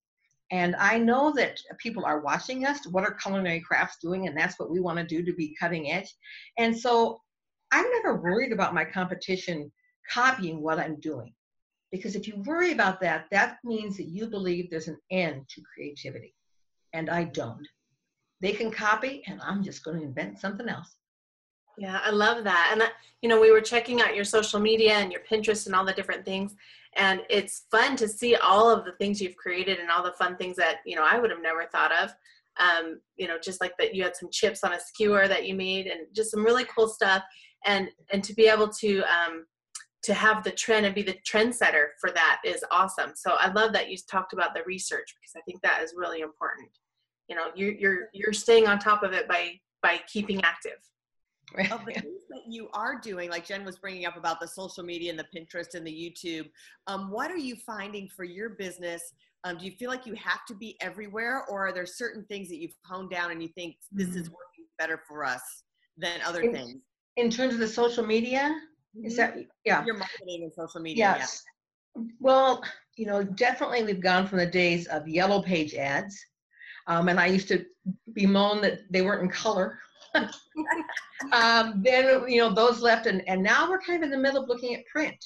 and 0.52 0.76
I 0.78 0.98
know 0.98 1.34
that 1.34 1.60
people 1.78 2.06
are 2.06 2.22
watching 2.22 2.66
us. 2.66 2.88
What 2.88 3.04
are 3.04 3.14
culinary 3.16 3.60
crafts 3.60 3.98
doing? 4.02 4.28
And 4.28 4.38
that's 4.38 4.58
what 4.58 4.72
we 4.72 4.80
want 4.80 4.98
to 4.98 5.06
do 5.06 5.24
to 5.24 5.34
be 5.34 5.56
cutting 5.60 5.92
edge. 5.92 6.14
And 6.58 6.78
so 6.78 7.22
I'm 7.72 7.86
never 7.92 8.16
worried 8.16 8.54
about 8.54 8.74
my 8.74 8.86
competition 8.86 9.72
copying 10.10 10.62
what 10.62 10.80
I'm 10.80 11.00
doing. 11.02 11.34
Because 11.92 12.16
if 12.16 12.28
you 12.28 12.42
worry 12.46 12.72
about 12.72 13.02
that, 13.02 13.26
that 13.32 13.58
means 13.64 13.98
that 13.98 14.08
you 14.08 14.28
believe 14.28 14.70
there's 14.70 14.88
an 14.88 14.98
end 15.12 15.48
to 15.50 15.62
creativity. 15.74 16.34
And 16.94 17.10
I 17.10 17.26
don't. 17.26 17.68
They 18.40 18.54
can 18.54 18.72
copy, 18.72 19.24
and 19.28 19.42
I'm 19.42 19.64
just 19.64 19.84
going 19.84 19.98
to 19.98 20.06
invent 20.06 20.40
something 20.40 20.70
else. 20.70 20.96
Yeah, 21.78 22.00
I 22.04 22.12
love 22.12 22.44
that. 22.44 22.70
And, 22.72 22.82
that, 22.82 22.94
you 23.22 23.30
know, 23.30 23.40
we 23.40 23.52
were 23.52 23.62
checking 23.62 24.02
out 24.02 24.16
your 24.16 24.26
social 24.26 24.60
media 24.60 24.94
and 24.94 25.12
your 25.12 25.22
Pinterest 25.30 25.66
and 25.66 25.76
all 25.76 25.86
the 25.86 25.94
different 25.94 26.26
things 26.26 26.56
and 26.98 27.22
it's 27.30 27.66
fun 27.72 27.96
to 27.96 28.08
see 28.08 28.36
all 28.36 28.70
of 28.70 28.84
the 28.84 28.92
things 28.94 29.22
you've 29.22 29.38
created 29.38 29.80
and 29.80 29.90
all 29.90 30.04
the 30.04 30.12
fun 30.14 30.36
things 30.36 30.56
that 30.58 30.78
you 30.86 30.96
know 30.96 31.06
i 31.10 31.20
would 31.20 31.32
have 31.32 31.42
never 31.42 31.66
thought 31.66 31.92
of 32.04 32.12
um, 32.60 33.00
you 33.18 33.28
know 33.28 33.38
just 33.38 33.62
like 33.62 33.74
that 33.78 33.94
you 33.94 34.04
had 34.04 34.16
some 34.16 34.30
chips 34.32 34.64
on 34.64 34.74
a 34.74 34.80
skewer 34.80 35.28
that 35.28 35.46
you 35.46 35.54
made 35.54 35.88
and 35.88 36.08
just 36.16 36.32
some 36.32 36.44
really 36.44 36.66
cool 36.66 36.88
stuff 36.88 37.24
and 37.66 37.90
and 38.12 38.24
to 38.24 38.34
be 38.34 38.48
able 38.48 38.68
to 38.68 39.02
um, 39.04 39.46
to 40.04 40.14
have 40.14 40.44
the 40.44 40.52
trend 40.52 40.86
and 40.86 40.96
be 40.96 41.02
the 41.02 41.18
trendsetter 41.30 41.88
for 42.00 42.12
that 42.12 42.40
is 42.46 42.64
awesome. 42.72 43.12
So 43.16 43.36
I 43.40 43.52
love 43.52 43.74
that 43.74 43.90
you 43.90 43.98
talked 44.10 44.34
about 44.34 44.54
the 44.54 44.64
research 44.66 45.14
because 45.20 45.34
I 45.36 45.42
think 45.42 45.62
that 45.62 45.82
is 45.84 45.94
really 45.98 46.22
important. 46.22 46.70
You 47.28 47.36
know, 47.36 47.48
you're 47.56 47.74
you're 47.74 48.00
you're 48.14 48.34
staying 48.34 48.68
on 48.68 48.80
top 48.80 49.04
of 49.04 49.14
it 49.14 49.28
by 49.28 49.60
by 49.84 50.00
keeping 50.08 50.42
active. 50.44 50.80
Of 51.72 51.86
the 51.86 51.94
things 52.02 52.24
that 52.30 52.42
you 52.48 52.70
are 52.74 53.00
doing, 53.00 53.30
like 53.30 53.46
Jen 53.46 53.66
was 53.66 53.78
bringing 53.78 54.06
up 54.06 54.18
about 54.18 54.40
the 54.40 54.48
social 54.48 54.84
media 54.84 55.10
and 55.10 55.20
the 55.20 55.26
Pinterest 55.36 55.76
and 55.76 55.86
the 55.86 55.92
YouTube, 55.92 56.50
um, 56.88 57.10
what 57.12 57.32
are 57.32 57.38
you 57.38 57.56
finding 57.66 58.08
for 58.16 58.24
your 58.24 58.50
business? 58.50 59.14
Um, 59.44 59.58
do 59.58 59.66
you 59.66 59.72
feel 59.72 59.90
like 59.90 60.06
you 60.06 60.14
have 60.16 60.46
to 60.48 60.56
be 60.56 60.76
everywhere, 60.82 61.46
or 61.50 61.68
are 61.68 61.72
there 61.72 61.86
certain 61.86 62.26
things 62.26 62.50
that 62.50 62.58
you've 62.58 62.76
honed 62.86 63.10
down 63.10 63.32
and 63.32 63.42
you 63.42 63.50
think 63.50 63.76
this 63.92 64.10
is 64.10 64.30
Mm. 64.30 64.34
working 64.34 64.66
better 64.78 65.02
for 65.08 65.24
us 65.24 65.64
than 65.98 66.20
other 66.26 66.42
In- 66.42 66.54
things? 66.54 66.82
In 67.16 67.30
terms 67.32 67.54
of 67.54 67.60
the 67.60 67.68
social 67.68 68.06
media, 68.06 68.54
is 69.04 69.16
that 69.18 69.38
yeah? 69.64 69.86
Your 69.86 69.98
marketing 69.98 70.44
and 70.44 70.54
social 70.54 70.82
media. 70.82 71.16
Yes. 71.18 71.44
Well, 72.20 72.64
you 72.96 73.06
know, 73.08 73.24
definitely 73.24 73.84
we've 73.84 74.02
gone 74.02 74.28
from 74.28 74.38
the 74.38 74.46
days 74.46 74.88
of 74.88 75.08
yellow 75.08 75.42
page 75.42 75.74
ads. 75.76 76.16
Um, 76.88 77.10
and 77.10 77.20
I 77.20 77.26
used 77.28 77.48
to 77.50 77.66
bemoan 78.14 78.62
that 78.62 78.82
they 78.92 79.02
weren't 79.02 79.24
in 79.24 79.30
color. 79.30 79.80
Um, 81.34 81.82
then, 81.84 82.28
you 82.28 82.38
know, 82.38 82.54
those 82.54 82.82
left. 82.82 83.06
And, 83.06 83.28
and 83.28 83.42
now 83.44 83.70
we're 83.70 83.82
kind 83.82 84.04
of 84.04 84.08
in 84.08 84.12
the 84.12 84.18
middle 84.18 84.42
of 84.42 84.50
looking 84.50 84.76
at 84.76 84.86
print. 84.86 85.18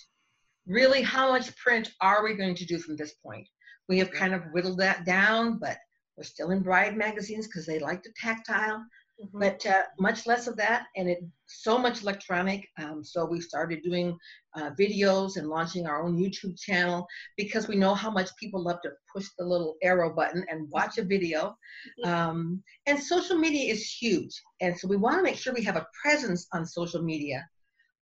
Really, 0.68 1.02
how 1.02 1.32
much 1.32 1.56
print 1.58 1.92
are 2.02 2.24
we 2.24 2.36
going 2.36 2.56
to 2.56 2.66
do 2.66 2.78
from 2.78 2.96
this 2.96 3.14
point? 3.26 3.48
We 3.90 4.00
have 4.00 4.12
kind 4.12 4.34
of 4.34 4.44
whittled 4.52 4.80
that 4.80 5.06
down, 5.06 5.58
but 5.58 5.78
we're 6.16 6.24
still 6.24 6.52
in 6.52 6.62
bride 6.62 6.96
magazines 6.96 7.48
because 7.48 7.66
they 7.66 7.80
like 7.80 8.04
the 8.04 8.14
tactile 8.22 8.84
Mhm. 9.20 9.40
but 9.40 9.66
uh, 9.66 9.84
much 10.00 10.26
less 10.26 10.48
of 10.48 10.56
that 10.58 10.88
and 10.96 11.10
it 11.10 11.20
so 11.46 11.78
much 11.78 12.02
electronic 12.02 12.68
um, 12.78 13.04
so 13.04 13.26
we 13.26 13.40
started 13.42 13.82
doing 13.84 14.18
uh, 14.56 14.72
videos 14.80 15.38
and 15.38 15.48
launching 15.48 15.86
our 15.86 16.04
own 16.04 16.18
youtube 16.18 16.60
channel 16.60 17.06
because 17.38 17.68
we 17.68 17.76
know 17.76 17.94
how 17.94 18.10
much 18.10 18.30
people 18.40 18.64
love 18.64 18.82
to 18.82 18.92
push 19.14 19.28
the 19.38 19.46
little 19.46 19.76
arrow 19.84 20.14
button 20.14 20.44
and 20.50 20.70
watch 20.72 20.98
a 20.98 21.04
video. 21.04 21.56
Um, 22.04 22.64
and 22.86 23.00
social 23.00 23.38
media 23.38 23.72
is 23.72 23.86
huge 23.86 24.42
and 24.62 24.78
so 24.78 24.88
we 24.88 24.98
want 24.98 25.18
to 25.18 25.24
make 25.24 25.38
sure 25.38 25.54
we 25.54 25.64
have 25.64 25.78
a 25.78 25.88
presence 26.02 26.48
on 26.54 26.66
social 26.66 27.02
media. 27.02 27.48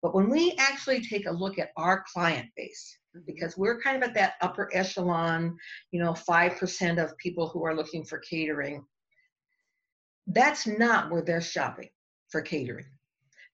But 0.02 0.14
when 0.14 0.28
we 0.30 0.54
actually 0.58 1.00
take 1.02 1.26
a 1.26 1.32
look 1.32 1.58
at 1.58 1.70
our 1.76 2.04
client 2.12 2.48
base 2.56 2.98
because 3.26 3.56
we're 3.56 3.80
kind 3.80 3.96
of 3.96 4.08
at 4.08 4.14
that 4.14 4.34
upper 4.40 4.70
echelon 4.72 5.56
you 5.90 6.00
know 6.00 6.12
5% 6.12 7.02
of 7.02 7.16
people 7.16 7.48
who 7.48 7.64
are 7.64 7.74
looking 7.74 8.04
for 8.04 8.18
catering 8.18 8.84
that's 10.28 10.66
not 10.66 11.10
where 11.10 11.22
they're 11.22 11.40
shopping 11.40 11.88
for 12.28 12.40
catering. 12.40 12.86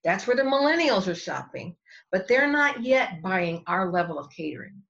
That's 0.03 0.27
where 0.27 0.35
the 0.35 0.43
millennials 0.43 1.07
are 1.07 1.15
shopping, 1.15 1.75
but 2.11 2.27
they're 2.27 2.51
not 2.51 2.83
yet 2.83 3.21
buying 3.23 3.63
our 3.65 3.91
level 3.91 4.19
of 4.19 4.29
catering 4.29 4.81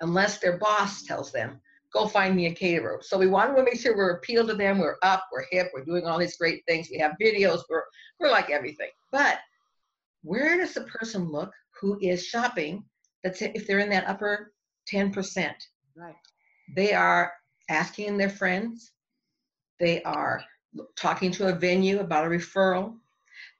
unless 0.00 0.38
their 0.38 0.58
boss 0.58 1.04
tells 1.04 1.32
them, 1.32 1.60
go 1.92 2.06
find 2.06 2.34
me 2.34 2.46
a 2.46 2.54
caterer. 2.54 3.00
So 3.02 3.16
we 3.16 3.28
want 3.28 3.56
to 3.56 3.62
make 3.62 3.80
sure 3.80 3.96
we're 3.96 4.16
appeal 4.16 4.46
to 4.46 4.54
them, 4.54 4.78
we're 4.78 4.96
up, 5.02 5.24
we're 5.32 5.46
hip, 5.50 5.70
we're 5.72 5.84
doing 5.84 6.06
all 6.06 6.18
these 6.18 6.36
great 6.36 6.62
things. 6.66 6.88
We 6.90 6.98
have 6.98 7.12
videos, 7.22 7.62
we're, 7.70 7.84
we're 8.18 8.30
like 8.30 8.50
everything. 8.50 8.90
But 9.12 9.38
where 10.22 10.58
does 10.58 10.74
the 10.74 10.82
person 10.82 11.30
look 11.30 11.52
who 11.80 11.98
is 12.02 12.26
shopping? 12.26 12.84
That's 13.22 13.40
if 13.40 13.66
they're 13.66 13.78
in 13.78 13.90
that 13.90 14.08
upper 14.08 14.52
10%. 14.92 15.52
Right. 15.96 16.14
They 16.74 16.92
are 16.92 17.32
asking 17.68 18.16
their 18.16 18.30
friends. 18.30 18.92
They 19.78 20.02
are 20.02 20.42
talking 20.96 21.30
to 21.32 21.48
a 21.48 21.52
venue 21.52 22.00
about 22.00 22.26
a 22.26 22.28
referral. 22.28 22.94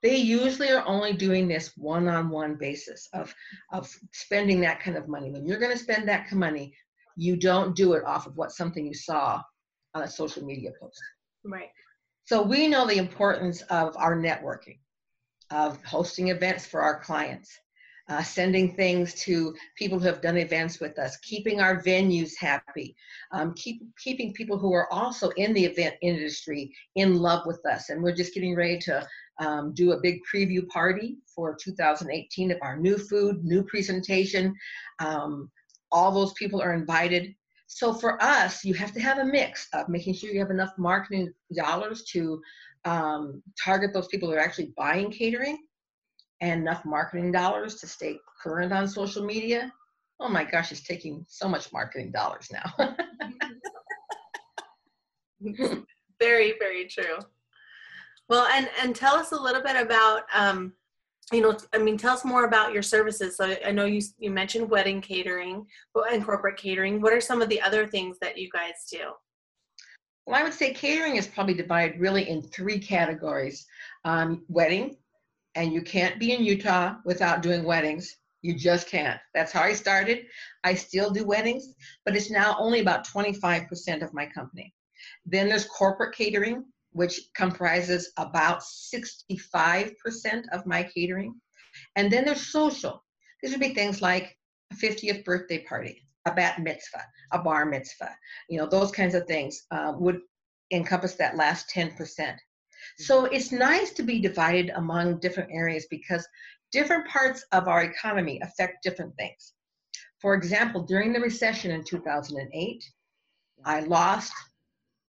They 0.02 0.16
usually 0.16 0.70
are 0.70 0.86
only 0.86 1.12
doing 1.12 1.46
this 1.46 1.76
one-on-one 1.76 2.56
basis 2.56 3.08
of, 3.12 3.34
of 3.72 3.88
spending 4.12 4.60
that 4.62 4.80
kind 4.80 4.96
of 4.96 5.08
money. 5.08 5.30
When 5.30 5.46
you're 5.46 5.60
going 5.60 5.72
to 5.72 5.78
spend 5.78 6.08
that 6.08 6.22
kind 6.22 6.32
of 6.32 6.38
money, 6.38 6.74
you 7.16 7.36
don't 7.36 7.76
do 7.76 7.92
it 7.92 8.04
off 8.04 8.26
of 8.26 8.36
what 8.36 8.52
something 8.52 8.86
you 8.86 8.94
saw 8.94 9.40
on 9.94 10.02
a 10.02 10.08
social 10.08 10.44
media 10.44 10.70
post. 10.80 11.00
Right. 11.44 11.70
So 12.24 12.42
we 12.42 12.68
know 12.68 12.86
the 12.86 12.98
importance 12.98 13.62
of 13.62 13.96
our 13.96 14.16
networking, 14.16 14.78
of 15.50 15.82
hosting 15.84 16.28
events 16.28 16.66
for 16.66 16.80
our 16.80 17.00
clients, 17.00 17.58
uh, 18.08 18.22
sending 18.22 18.74
things 18.74 19.14
to 19.14 19.54
people 19.76 19.98
who 19.98 20.06
have 20.06 20.20
done 20.20 20.36
events 20.36 20.80
with 20.80 20.98
us, 20.98 21.16
keeping 21.18 21.60
our 21.60 21.82
venues 21.82 22.32
happy, 22.38 22.96
um, 23.32 23.54
keep, 23.54 23.82
keeping 24.02 24.32
people 24.32 24.58
who 24.58 24.72
are 24.72 24.92
also 24.92 25.30
in 25.30 25.52
the 25.52 25.64
event 25.64 25.94
industry 26.02 26.72
in 26.96 27.16
love 27.16 27.46
with 27.46 27.64
us. 27.66 27.90
And 27.90 28.02
we're 28.02 28.14
just 28.14 28.34
getting 28.34 28.56
ready 28.56 28.78
to 28.80 29.06
um, 29.38 29.72
do 29.74 29.92
a 29.92 30.00
big 30.00 30.20
preview 30.32 30.66
party 30.68 31.16
for 31.34 31.56
2018 31.62 32.50
of 32.50 32.58
our 32.62 32.76
new 32.76 32.98
food, 32.98 33.44
new 33.44 33.62
presentation. 33.62 34.54
Um, 34.98 35.50
all 35.90 36.12
those 36.12 36.32
people 36.34 36.60
are 36.60 36.74
invited. 36.74 37.34
So 37.66 37.94
for 37.94 38.22
us, 38.22 38.64
you 38.64 38.74
have 38.74 38.92
to 38.92 39.00
have 39.00 39.18
a 39.18 39.24
mix 39.24 39.68
of 39.72 39.88
making 39.88 40.14
sure 40.14 40.30
you 40.30 40.40
have 40.40 40.50
enough 40.50 40.72
marketing 40.76 41.32
dollars 41.56 42.04
to 42.12 42.40
um, 42.84 43.42
target 43.62 43.92
those 43.92 44.08
people 44.08 44.28
who 44.28 44.34
are 44.34 44.40
actually 44.40 44.72
buying 44.76 45.10
catering 45.10 45.58
and 46.42 46.60
enough 46.62 46.84
marketing 46.84 47.32
dollars 47.32 47.76
to 47.76 47.86
stay 47.86 48.18
current 48.42 48.72
on 48.72 48.86
social 48.86 49.24
media. 49.24 49.72
Oh 50.20 50.28
my 50.28 50.44
gosh, 50.44 50.70
it's 50.70 50.82
taking 50.82 51.24
so 51.28 51.48
much 51.48 51.72
marketing 51.72 52.12
dollars 52.12 52.50
now. 52.52 52.96
very 56.20 56.54
very 56.60 56.86
true 56.86 57.18
well 58.28 58.46
and 58.52 58.68
and 58.80 58.94
tell 58.94 59.16
us 59.16 59.32
a 59.32 59.36
little 59.36 59.62
bit 59.62 59.74
about 59.74 60.22
um 60.32 60.72
you 61.32 61.40
know 61.40 61.56
i 61.72 61.78
mean 61.78 61.96
tell 61.96 62.14
us 62.14 62.24
more 62.24 62.44
about 62.44 62.72
your 62.72 62.82
services 62.82 63.36
so 63.36 63.56
i 63.66 63.72
know 63.72 63.84
you 63.84 64.00
you 64.18 64.30
mentioned 64.30 64.70
wedding 64.70 65.00
catering 65.00 65.66
and 66.12 66.24
corporate 66.24 66.56
catering 66.56 67.00
what 67.00 67.12
are 67.12 67.20
some 67.20 67.42
of 67.42 67.48
the 67.48 67.60
other 67.60 67.88
things 67.88 68.18
that 68.20 68.38
you 68.38 68.48
guys 68.52 68.86
do 68.88 69.10
well, 70.24 70.38
I 70.38 70.44
would 70.44 70.54
say 70.54 70.72
catering 70.72 71.16
is 71.16 71.26
probably 71.26 71.54
divided 71.54 71.98
really 71.98 72.28
in 72.28 72.42
three 72.42 72.78
categories 72.78 73.66
um, 74.04 74.44
wedding, 74.48 74.96
and 75.54 75.72
you 75.72 75.82
can't 75.82 76.18
be 76.18 76.32
in 76.32 76.44
Utah 76.44 76.94
without 77.04 77.42
doing 77.42 77.64
weddings. 77.64 78.16
You 78.42 78.54
just 78.54 78.88
can't. 78.88 79.20
That's 79.34 79.52
how 79.52 79.62
I 79.62 79.72
started. 79.72 80.26
I 80.64 80.74
still 80.74 81.10
do 81.10 81.24
weddings, 81.24 81.74
but 82.04 82.16
it's 82.16 82.30
now 82.30 82.56
only 82.58 82.80
about 82.80 83.06
25% 83.06 84.02
of 84.02 84.14
my 84.14 84.26
company. 84.26 84.74
Then 85.24 85.48
there's 85.48 85.66
corporate 85.66 86.14
catering, 86.14 86.64
which 86.92 87.20
comprises 87.36 88.12
about 88.18 88.62
65% 88.62 89.94
of 90.52 90.66
my 90.66 90.82
catering. 90.82 91.34
And 91.96 92.10
then 92.10 92.24
there's 92.24 92.50
social. 92.50 93.04
These 93.42 93.52
would 93.52 93.60
be 93.60 93.74
things 93.74 94.02
like 94.02 94.36
a 94.72 94.74
50th 94.74 95.24
birthday 95.24 95.64
party, 95.64 96.02
a 96.26 96.34
bat 96.34 96.60
mitzvah, 96.60 97.04
a 97.32 97.38
bar 97.38 97.64
mitzvah, 97.66 98.14
you 98.48 98.58
know, 98.58 98.66
those 98.66 98.90
kinds 98.90 99.14
of 99.14 99.26
things 99.26 99.62
uh, 99.70 99.92
would 99.96 100.20
encompass 100.70 101.14
that 101.14 101.36
last 101.36 101.70
10%. 101.74 102.36
So 102.98 103.26
it's 103.26 103.52
nice 103.52 103.92
to 103.92 104.02
be 104.02 104.20
divided 104.20 104.70
among 104.74 105.20
different 105.20 105.50
areas 105.52 105.86
because 105.90 106.26
different 106.70 107.06
parts 107.08 107.44
of 107.52 107.68
our 107.68 107.82
economy 107.82 108.40
affect 108.42 108.82
different 108.82 109.14
things. 109.16 109.52
For 110.20 110.34
example, 110.34 110.82
during 110.82 111.12
the 111.12 111.20
recession 111.20 111.70
in 111.70 111.84
2008, 111.84 112.84
I 113.64 113.80
lost 113.80 114.32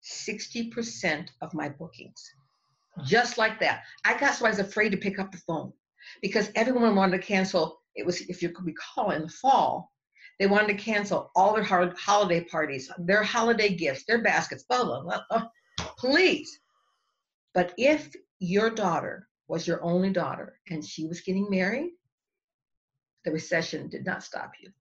60% 0.03 1.27
of 1.41 1.53
my 1.53 1.69
bookings. 1.69 2.33
Just 3.05 3.37
like 3.37 3.59
that. 3.59 3.83
I 4.05 4.17
got 4.19 4.35
so 4.35 4.45
I 4.45 4.49
was 4.49 4.59
afraid 4.59 4.89
to 4.89 4.97
pick 4.97 5.19
up 5.19 5.31
the 5.31 5.37
phone 5.39 5.71
because 6.21 6.51
everyone 6.55 6.95
wanted 6.95 7.17
to 7.17 7.27
cancel. 7.27 7.81
It 7.95 8.05
was, 8.05 8.21
if 8.21 8.41
you 8.41 8.49
could 8.49 8.65
recall, 8.65 9.11
in 9.11 9.23
the 9.23 9.29
fall, 9.29 9.91
they 10.39 10.47
wanted 10.47 10.67
to 10.69 10.83
cancel 10.83 11.31
all 11.35 11.53
their 11.53 11.63
holiday 11.63 12.43
parties, 12.43 12.89
their 12.97 13.23
holiday 13.23 13.75
gifts, 13.75 14.05
their 14.05 14.21
baskets, 14.21 14.63
blah, 14.63 14.83
blah, 14.83 15.01
blah. 15.01 15.21
Oh, 15.31 15.49
please. 15.97 16.59
But 17.53 17.73
if 17.77 18.15
your 18.39 18.69
daughter 18.69 19.27
was 19.47 19.67
your 19.67 19.83
only 19.83 20.11
daughter 20.11 20.59
and 20.69 20.85
she 20.85 21.07
was 21.07 21.21
getting 21.21 21.49
married, 21.49 21.91
the 23.25 23.31
recession 23.31 23.89
did 23.89 24.05
not 24.05 24.23
stop 24.23 24.51
you. 24.61 24.71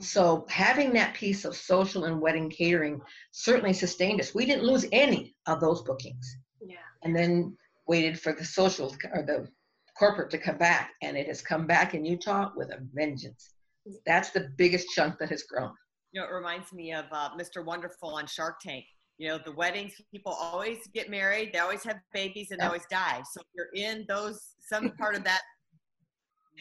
So 0.00 0.44
having 0.48 0.92
that 0.92 1.14
piece 1.14 1.44
of 1.44 1.56
social 1.56 2.04
and 2.04 2.20
wedding 2.20 2.50
catering 2.50 3.00
certainly 3.30 3.72
sustained 3.72 4.20
us. 4.20 4.34
We 4.34 4.46
didn't 4.46 4.64
lose 4.64 4.86
any 4.92 5.34
of 5.46 5.60
those 5.60 5.82
bookings. 5.82 6.36
yeah 6.60 6.76
And 7.02 7.16
then 7.16 7.56
waited 7.86 8.20
for 8.20 8.32
the 8.32 8.44
social 8.44 8.94
or 9.12 9.22
the 9.22 9.48
corporate 9.98 10.30
to 10.30 10.38
come 10.38 10.58
back, 10.58 10.92
and 11.02 11.16
it 11.16 11.26
has 11.26 11.42
come 11.42 11.66
back 11.66 11.94
in 11.94 12.04
Utah 12.04 12.50
with 12.54 12.70
a 12.70 12.78
vengeance. 12.94 13.54
That's 14.06 14.30
the 14.30 14.50
biggest 14.56 14.88
chunk 14.90 15.18
that 15.18 15.30
has 15.30 15.42
grown. 15.42 15.72
You 16.12 16.20
know, 16.20 16.28
it 16.28 16.32
reminds 16.32 16.72
me 16.72 16.92
of 16.92 17.06
uh, 17.10 17.30
Mr. 17.36 17.64
Wonderful 17.64 18.10
on 18.10 18.26
Shark 18.26 18.60
Tank. 18.60 18.84
You 19.18 19.28
know, 19.28 19.38
the 19.44 19.52
weddings, 19.52 19.92
people 20.12 20.32
always 20.32 20.78
get 20.94 21.10
married, 21.10 21.50
they 21.52 21.58
always 21.58 21.82
have 21.84 21.98
babies, 22.12 22.50
and 22.50 22.60
they 22.60 22.66
always 22.66 22.86
die. 22.90 23.20
So 23.32 23.40
if 23.40 23.46
you're 23.54 23.68
in 23.74 24.04
those, 24.08 24.54
some 24.60 24.90
part 24.98 25.16
of 25.16 25.24
that 25.24 25.42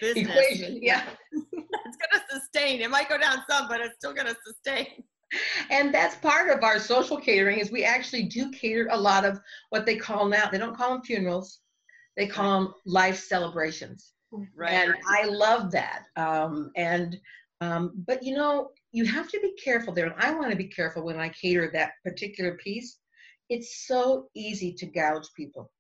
business, 0.02 0.28
Equation, 0.28 0.80
yeah. 0.82 1.04
it's 1.32 1.46
going 1.54 2.14
to 2.14 2.22
sustain. 2.30 2.82
It 2.82 2.90
might 2.90 3.10
go 3.10 3.18
down 3.18 3.38
some, 3.50 3.68
but 3.68 3.80
it's 3.82 3.96
still 3.96 4.14
going 4.14 4.28
to 4.28 4.36
sustain. 4.46 5.04
And 5.70 5.94
that's 5.94 6.16
part 6.16 6.50
of 6.50 6.64
our 6.64 6.80
social 6.80 7.18
catering 7.18 7.60
is 7.60 7.72
we 7.72 7.84
actually 7.84 8.24
do 8.24 8.50
cater 8.52 8.88
a 8.92 8.98
lot 8.98 9.26
of 9.26 9.40
what 9.70 9.86
they 9.86 9.98
call 9.98 10.26
now, 10.26 10.50
they 10.50 10.58
don't 10.58 10.76
call 10.76 10.92
them 10.92 11.02
funerals, 11.02 11.60
they 12.16 12.28
call 12.28 12.62
them 12.62 12.74
life 12.86 13.20
celebrations. 13.20 14.14
Right. 14.56 14.72
And 14.72 14.96
I 15.10 15.26
love 15.26 15.72
that. 15.72 16.04
Um, 16.16 16.72
and 16.76 17.20
um, 17.62 17.92
but 18.06 18.24
you 18.24 18.36
know, 18.36 18.70
you 18.98 19.06
have 19.06 19.30
to 19.30 19.40
be 19.40 19.54
careful 19.64 19.94
there. 19.94 20.08
And 20.08 20.16
I 20.18 20.34
want 20.34 20.50
to 20.50 20.58
be 20.58 20.68
careful 20.68 21.04
when 21.04 21.20
I 21.20 21.30
cater 21.30 21.70
that 21.72 21.92
particular 22.04 22.56
piece. 22.56 22.98
It's 23.48 23.86
so 23.86 24.28
easy 24.36 24.74
to 24.74 24.88
gouge 24.88 25.28
people 25.36 25.72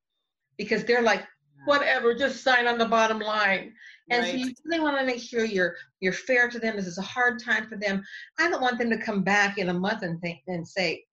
because 0.55 0.83
they're 0.83 1.01
like, 1.01 1.23
whatever, 1.65 2.13
just 2.13 2.43
sign 2.43 2.67
on 2.67 2.77
the 2.77 2.85
bottom 2.85 3.19
line. 3.19 3.73
And 4.11 4.21
right. 4.21 4.31
so 4.31 4.37
you 4.37 4.53
really 4.65 4.83
want 4.83 4.99
to 4.99 5.05
make 5.05 5.19
sure 5.19 5.43
you're 5.43 5.75
you're 5.99 6.13
fair 6.13 6.47
to 6.47 6.59
them. 6.59 6.75
This 6.75 6.85
is 6.85 6.99
a 6.99 7.13
hard 7.15 7.41
time 7.43 7.67
for 7.67 7.75
them. 7.75 8.03
I 8.37 8.51
don't 8.51 8.61
want 8.61 8.77
them 8.77 8.91
to 8.91 8.99
come 8.99 9.23
back 9.23 9.57
in 9.57 9.69
a 9.69 9.73
month 9.73 10.03
and 10.03 10.21
think 10.21 10.41
and 10.45 10.65
say, 10.67 11.03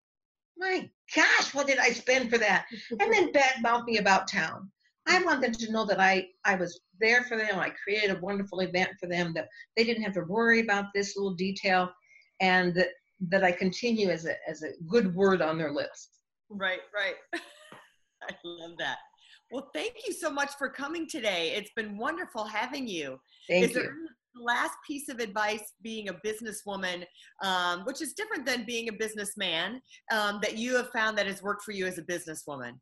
My 0.59 0.89
gosh, 1.17 1.55
what 1.55 1.67
did 1.67 1.79
I 1.79 1.89
spend 1.89 2.29
for 2.29 2.37
that? 2.37 2.67
and 3.01 3.11
then 3.15 3.33
bad 3.41 3.63
mouth 3.63 3.87
me 3.87 3.97
about 3.97 4.29
town. 4.29 4.71
I 5.07 5.23
want 5.23 5.43
them 5.43 5.53
to 5.53 5.73
know 5.73 5.85
that 5.87 6.01
I, 6.01 6.29
I 6.45 6.55
was 6.55 6.81
there 7.01 7.23
for 7.25 7.37
them. 7.37 7.59
I 7.59 7.71
created 7.71 8.17
a 8.17 8.21
wonderful 8.21 8.61
event 8.61 8.91
for 8.99 9.07
them, 9.07 9.33
that 9.35 9.49
they 9.77 9.85
didn't 9.85 10.03
have 10.03 10.15
to 10.15 10.23
worry 10.23 10.61
about 10.61 10.87
this 10.95 11.17
little 11.17 11.35
detail, 11.35 11.91
and 12.41 12.75
that, 12.75 12.89
that 13.29 13.45
I 13.45 13.53
continue 13.53 14.11
as 14.11 14.25
a, 14.27 14.35
as 14.49 14.63
a 14.63 14.71
good 14.89 15.15
word 15.15 15.43
on 15.43 15.59
their 15.59 15.73
lips. 15.73 16.09
Right, 16.49 16.81
right. 16.95 17.15
I 18.23 18.35
love 18.45 18.73
that. 18.79 18.99
Well, 19.51 19.71
thank 19.75 19.95
you 20.07 20.13
so 20.13 20.31
much 20.31 20.53
for 20.59 20.69
coming 20.69 21.07
today. 21.07 21.53
It's 21.55 21.71
been 21.77 21.99
wonderful 21.99 22.45
having 22.45 22.89
you. 22.89 23.21
Thank 23.49 23.71
is 23.71 23.77
you. 23.77 24.09
last 24.35 24.75
piece 24.87 25.09
of 25.09 25.21
advice 25.21 25.73
being 25.83 26.09
a 26.09 26.15
businesswoman, 26.15 27.05
um, 27.43 27.85
which 27.85 28.01
is 28.01 28.15
different 28.15 28.47
than 28.47 28.65
being 28.65 28.89
a 28.89 28.93
businessman, 28.93 29.81
um, 30.11 30.41
that 30.43 30.57
you 30.57 30.75
have 30.77 30.89
found 30.91 31.19
that 31.19 31.27
has 31.27 31.43
worked 31.43 31.63
for 31.63 31.73
you 31.73 31.87
as 31.87 31.99
a 31.99 32.03
businesswoman? 32.03 32.73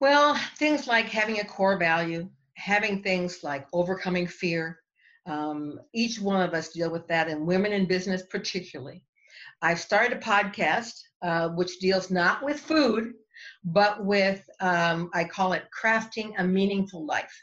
Well, 0.00 0.38
things 0.58 0.86
like 0.86 1.06
having 1.06 1.40
a 1.40 1.44
core 1.44 1.78
value, 1.78 2.28
having 2.56 3.02
things 3.02 3.42
like 3.42 3.66
overcoming 3.72 4.26
fear. 4.26 4.80
Um, 5.26 5.80
each 5.94 6.20
one 6.20 6.42
of 6.42 6.52
us 6.52 6.68
deal 6.70 6.90
with 6.90 7.06
that, 7.08 7.28
and 7.28 7.46
women 7.46 7.72
in 7.72 7.86
business 7.86 8.22
particularly. 8.28 9.04
I've 9.62 9.80
started 9.80 10.18
a 10.18 10.20
podcast 10.20 10.92
uh, 11.22 11.48
which 11.50 11.78
deals 11.78 12.10
not 12.10 12.44
with 12.44 12.60
food, 12.60 13.14
but 13.64 14.04
with, 14.04 14.44
um, 14.60 15.10
I 15.14 15.24
call 15.24 15.54
it 15.54 15.64
crafting 15.82 16.32
a 16.38 16.44
meaningful 16.44 17.06
life. 17.06 17.34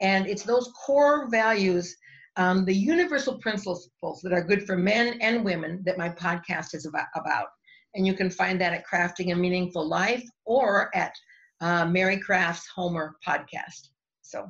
And 0.00 0.26
it's 0.26 0.42
those 0.42 0.72
core 0.84 1.28
values, 1.30 1.96
um, 2.36 2.64
the 2.64 2.74
universal 2.74 3.38
principles 3.38 3.90
that 4.22 4.32
are 4.32 4.42
good 4.42 4.66
for 4.66 4.76
men 4.76 5.18
and 5.20 5.44
women 5.44 5.82
that 5.84 5.98
my 5.98 6.08
podcast 6.08 6.74
is 6.74 6.86
about. 6.86 7.06
about. 7.14 7.46
And 7.94 8.06
you 8.06 8.14
can 8.14 8.30
find 8.30 8.60
that 8.60 8.72
at 8.72 8.86
Crafting 8.86 9.32
a 9.32 9.36
Meaningful 9.36 9.86
Life 9.86 10.24
or 10.46 10.90
at 10.96 11.14
uh, 11.62 11.86
Mary 11.86 12.18
Crafts 12.18 12.68
Homer 12.74 13.16
podcast. 13.26 13.88
So 14.20 14.46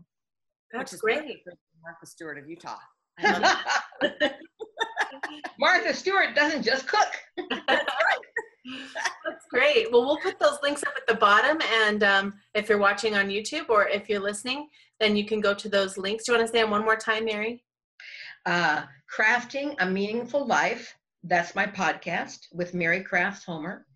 that's 0.72 0.96
great. 0.96 1.44
Martha 1.82 2.06
Stewart 2.06 2.38
of 2.38 2.48
Utah. 2.48 2.78
Martha 5.58 5.94
Stewart 5.94 6.34
doesn't 6.34 6.62
just 6.62 6.88
cook. 6.88 7.08
That's 9.24 9.46
great. 9.50 9.90
Well, 9.92 10.06
we'll 10.06 10.18
put 10.18 10.38
those 10.38 10.58
links 10.62 10.82
up 10.84 10.94
at 10.96 11.06
the 11.06 11.14
bottom. 11.14 11.58
And 11.84 12.02
um, 12.02 12.34
if 12.54 12.68
you're 12.68 12.78
watching 12.78 13.14
on 13.16 13.28
YouTube 13.28 13.68
or 13.68 13.88
if 13.88 14.08
you're 14.08 14.20
listening, 14.20 14.68
then 15.00 15.16
you 15.16 15.26
can 15.26 15.40
go 15.40 15.52
to 15.52 15.68
those 15.68 15.98
links. 15.98 16.24
Do 16.24 16.32
you 16.32 16.38
want 16.38 16.48
to 16.48 16.52
say 16.52 16.62
them 16.62 16.70
one 16.70 16.84
more 16.84 16.96
time, 16.96 17.24
Mary? 17.24 17.64
Uh, 18.46 18.84
Crafting 19.14 19.74
a 19.80 19.86
Meaningful 19.86 20.46
Life. 20.46 20.96
That's 21.24 21.54
my 21.54 21.66
podcast 21.66 22.46
with 22.52 22.72
Mary 22.72 23.02
Crafts 23.02 23.44
Homer 23.44 23.86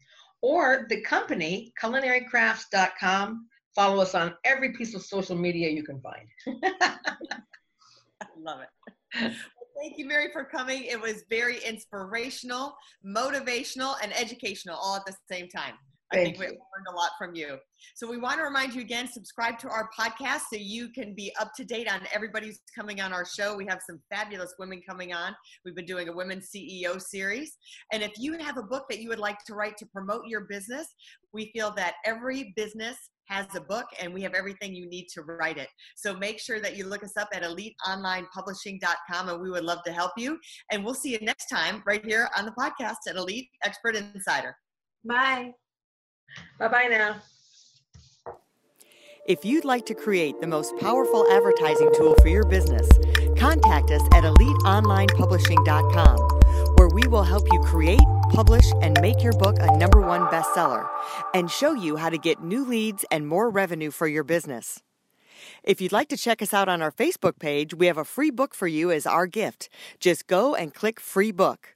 or 0.43 0.87
the 0.89 1.01
company, 1.03 1.73
culinarycrafts.com. 1.81 3.47
Follow 3.75 4.01
us 4.03 4.15
on 4.15 4.35
every 4.45 4.73
piece 4.73 4.95
of 4.95 5.03
social 5.03 5.37
media 5.37 5.69
you 5.69 5.83
can 5.83 6.01
find. 6.01 6.63
I 6.65 8.27
love 8.39 8.61
it. 8.61 9.33
Thank 9.79 9.99
you, 9.99 10.07
Mary, 10.07 10.29
for 10.33 10.45
coming. 10.45 10.85
It 10.85 11.01
was 11.01 11.25
very 11.29 11.59
inspirational, 11.63 12.75
motivational, 13.07 13.95
and 14.03 14.13
educational 14.17 14.77
all 14.77 14.97
at 14.97 15.05
the 15.05 15.15
same 15.31 15.49
time. 15.49 15.75
I 16.13 16.17
think 16.17 16.39
we 16.39 16.47
learned 16.47 16.87
a 16.89 16.95
lot 16.95 17.11
from 17.19 17.35
you. 17.35 17.59
So 17.95 18.09
we 18.09 18.17
want 18.17 18.37
to 18.37 18.45
remind 18.45 18.75
you 18.75 18.81
again, 18.81 19.09
subscribe 19.09 19.59
to 19.59 19.69
our 19.69 19.89
podcast 19.99 20.43
so 20.53 20.59
you 20.59 20.89
can 20.91 21.15
be 21.15 21.33
up 21.41 21.53
to 21.57 21.65
date 21.65 21.91
on 21.91 22.01
everybody 22.15 22.47
who's 22.47 22.61
coming 22.75 23.01
on 23.01 23.13
our 23.13 23.25
show. 23.27 23.57
We 23.57 23.67
have 23.67 23.81
some 23.85 24.01
fabulous 24.15 24.55
women 24.59 24.83
coming 24.89 25.13
on. 25.13 25.35
We've 25.65 25.75
been 25.75 25.85
doing 25.85 26.09
a 26.09 26.13
women 26.13 26.41
CEO 26.41 27.01
series. 27.01 27.57
And 27.93 28.03
if 28.03 28.13
you 28.19 28.39
have 28.39 28.57
a 28.57 28.63
book 28.63 28.85
that 28.89 29.01
you 29.01 29.09
would 29.09 29.19
like 29.19 29.39
to 29.47 29.55
write 29.55 29.77
to 29.79 29.87
promote 29.87 30.27
your 30.27 30.43
business, 30.43 30.87
we 31.33 31.51
feel 31.53 31.73
that 31.77 31.95
every 32.05 32.53
business 32.57 32.97
has 33.29 33.47
a 33.57 33.61
book 33.61 33.87
and 34.01 34.15
we 34.15 34.23
have 34.23 34.35
everything 34.35 34.75
you 34.75 34.89
need 34.89 35.09
to 35.15 35.23
write 35.23 35.59
it. 35.59 35.69
So 35.97 36.15
make 36.15 36.39
sure 36.39 36.61
that 36.61 36.77
you 36.77 36.87
look 36.87 37.03
us 37.03 37.17
up 37.17 37.29
at 37.35 37.43
eliteonlinepublishing.com 37.43 39.29
and 39.29 39.41
we 39.41 39.51
would 39.51 39.65
love 39.65 39.83
to 39.85 39.93
help 39.93 40.13
you. 40.17 40.39
And 40.71 40.85
we'll 40.85 40.95
see 40.95 41.11
you 41.11 41.19
next 41.23 41.49
time 41.49 41.83
right 41.85 42.05
here 42.05 42.29
on 42.39 42.45
the 42.45 42.53
podcast 42.53 43.09
at 43.09 43.17
Elite 43.17 43.49
Expert 43.65 43.97
Insider. 43.97 44.57
Bye. 45.05 45.53
Bye 46.59 46.69
bye 46.69 46.87
now. 46.91 47.17
If 49.27 49.45
you'd 49.45 49.65
like 49.65 49.87
to 49.87 49.95
create 49.95 50.41
the 50.41 50.47
most 50.47 50.77
powerful 50.77 51.27
advertising 51.33 51.91
tool 51.97 52.15
for 52.23 52.29
your 52.29 52.45
business, 52.45 52.89
contact 53.37 53.91
us 53.91 54.03
at 54.13 54.23
eliteonlinepublishing.com, 54.23 56.19
where 56.77 56.89
we 56.89 57.09
will 57.09 57.25
help 57.25 57.45
you 57.53 57.59
create, 57.61 57.99
publish, 58.31 58.65
and 58.83 59.01
make 59.01 59.25
your 59.25 59.33
book 59.33 59.57
a 59.59 59.77
number 59.77 60.01
one 60.01 60.23
bestseller 60.29 60.89
and 61.35 61.51
show 61.51 61.75
you 61.75 61.97
how 61.97 62.09
to 62.09 62.19
get 62.19 62.45
new 62.45 62.65
leads 62.65 63.05
and 63.11 63.27
more 63.27 63.51
revenue 63.51 63.91
for 63.91 64.07
your 64.07 64.23
business. 64.23 64.81
If 65.65 65.81
you'd 65.81 65.91
like 65.93 66.09
to 66.11 66.17
check 66.17 66.41
us 66.41 66.55
out 66.55 66.69
on 66.69 66.81
our 66.81 66.93
Facebook 66.93 67.41
page, 67.41 67.75
we 67.75 67.87
have 67.87 67.99
a 67.99 68.05
free 68.05 68.31
book 68.31 68.55
for 68.55 68.69
you 68.69 68.93
as 68.93 69.07
our 69.07 69.27
gift. 69.27 69.69
Just 69.99 70.29
go 70.29 70.55
and 70.55 70.73
click 70.73 71.01
free 71.01 71.33
book. 71.33 71.76